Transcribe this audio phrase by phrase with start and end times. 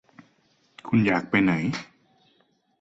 [0.87, 1.53] คุณอยากไปไหน